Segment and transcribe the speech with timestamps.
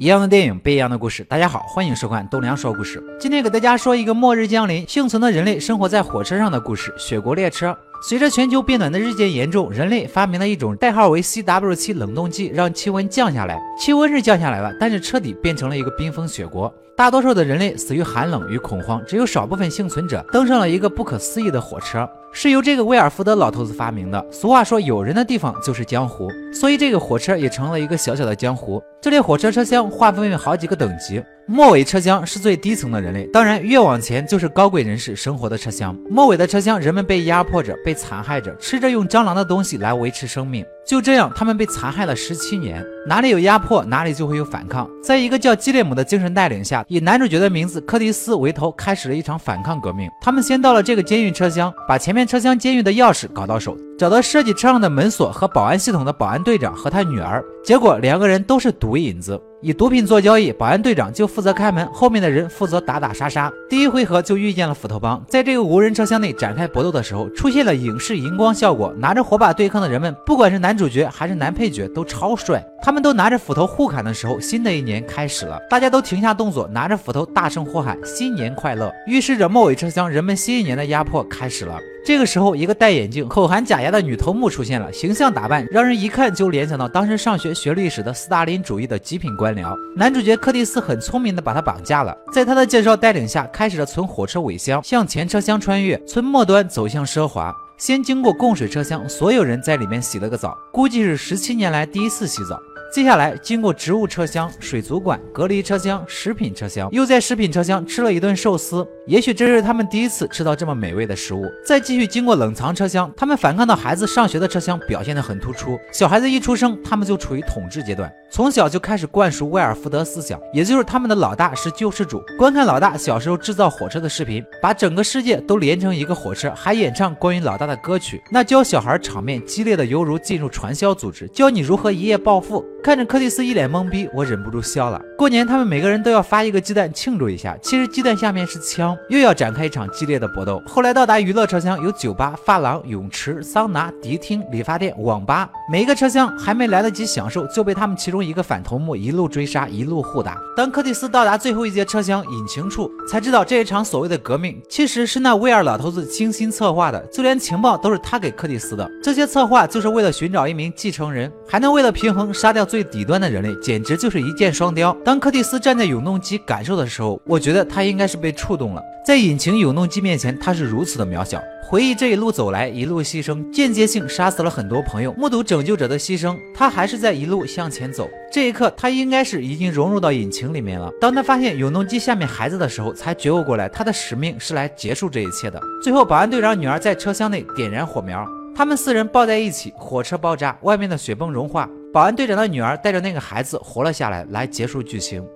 [0.00, 1.22] 一样的电影，不一样的故事。
[1.24, 3.04] 大家好，欢迎收看栋梁说故事。
[3.20, 7.76] 今天给大家说一个末日降临，幸存的人类生活在火车上的故事——雪国列车。
[8.08, 13.60] 随着全球变暖的日渐严重，人类发明了一种代号为 CW7 冷冻剂，让气温降下来。
[13.78, 16.74] 气温是降下来了，但是彻底变成了一个冰封雪国。
[17.00, 22.06] 大多数的人类死于寒冷与恐慌，只有少部分幸存者登上了一个不可思议的火车。
[22.30, 24.22] 是由这个威尔福德老头子发明的。
[24.30, 28.82] 俗话说，有人的地方就是江湖，所以这个火车也成了一个小小的江湖。
[29.00, 35.96] 这列火车车厢划分为好几个等级，末尾车厢是最低层的人类，当然越往前就是高贵人士生活的车厢。
[36.10, 40.62] 末尾的车厢，人们被压迫着，被残害着，吃着用蟑螂的东西来维持生命。
[40.86, 42.84] 就这样，他们被残害了十七年。
[43.06, 44.88] 哪里有压迫，哪里就会有反抗。
[45.02, 50.10] 在一个叫基列姆的精神带领下，以男主角的名字柯蒂斯为头，开始了一场反抗革命。
[50.20, 53.76] 他们先到了这个监狱车厢，把前面车厢监狱的钥匙搞到手。
[54.00, 60.50] 找到设计车上的门锁和保安系统的保安队长和他女儿，结果两个人都是毒瘾子，以毒品做交易。
[60.50, 63.52] 保安队长就负责开门，后面的人负责打打杀杀。
[63.68, 72.64] 第一回合就遇见了斧头帮，在这个无人车厢内展开搏斗的时候，出现了影视荧光效果，拿着火把对抗的人们，不管是男主角还是男配角，都超帅。
[72.82, 81.78] 他们都拿着斧头互砍的时候，新的一年开始了，大家都停下动作，拿着斧头大声呼喊“新年快乐”，预示着末尾车厢人们新一年的压迫开始了。
[82.02, 89.76] 这个时候，一个戴眼镜、口含假牙的女头目出现了，形象打扮让人一看就联想到当时上学学历史的斯大林主义的极品官僚。
[89.94, 97.54] 男主角柯蒂斯很聪明的把她绑架了，在他的介绍带领下，开始了从火车尾箱向前车厢穿越，从末端走向奢华。
[97.76, 102.60] 先经过供水车厢，所有人在里面洗了个澡，估计是十七年来第一次洗澡。
[102.92, 108.84] 接下来经过植物车厢、水族馆、隔离车厢、食品车厢，又在食品车厢吃了一顿寿司。
[109.06, 111.44] 也许这是他们第一次吃到这么美味的食物。
[111.64, 115.78] 再继续经过冷藏车厢，他们反抗到孩子上学的车厢，表现得很突出。
[115.92, 122.20] 小孩子一出生，他们就处于统治阶段，从小就开始灌输威尔福德思想，也就是他们的老大是救世主。
[122.36, 128.20] 观看老大小时候制造火车的视频，把整个世界都连成一个火车，还演唱关于老大的歌曲。
[128.32, 132.64] 那教小孩场面激烈的犹如进入传销组织，教你如何一夜暴富。
[132.82, 134.98] 看着柯蒂斯一脸懵逼，我忍不住笑了。
[135.18, 140.62] 过年他们每个人都要发一个鸡蛋庆祝一下，其实鸡蛋下面是枪，又要展开一场激烈的搏斗。
[140.66, 150.38] 后来到达娱乐车厢，有酒吧、发廊、泳池、桑拿、迪厅、理发店、网吧，每一个车厢还没来得及享受，就被他们其中一个反头目一路追杀，一路互打。
[150.56, 158.90] 当柯蒂斯到达最后一节车厢引擎处，才知道这一场所谓的革命其实是那威尔老头子精心策划的，就连情报都是他给柯蒂斯的。
[159.02, 162.66] 这些策划就是为了寻找一名继承人，还能为了平衡杀掉。
[162.70, 164.96] 最底端的人类简直就是一箭双雕。
[165.04, 168.82] 当柯蒂斯站在永动机感受的时候，我觉得他应该是被触动了。
[169.04, 171.42] 在引擎永动机面前，他是如此的渺小。
[171.68, 175.12] 回忆这一路走来，一路牺牲，间接性杀死了很多朋友。
[175.14, 178.08] 目睹拯救者的牺牲，他还是在一路向前走。
[178.32, 180.88] 这一刻，他应该是已经融入到引擎里面了。
[181.00, 185.60] 当他发现永动机下面孩子的时候，才觉悟过来，他的使命是来结束这一切的。
[185.82, 191.68] 最后，保安队长女儿在车厢内点燃火苗，他们四人抱在一起，火车爆炸，外面的雪崩融化。
[191.92, 195.26] 保安队长的女儿带着那个孩子活了下来，来结束剧情。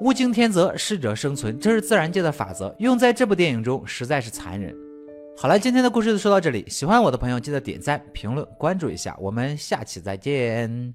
[0.00, 4.74] 物竞天择，适者生存，这是自然界的法则，用在这部电影中实在是残忍。
[5.36, 10.94] 好了，今天的故事就说到这里，喜欢我的朋友记得点赞、评论、关注一下，我们下期再见。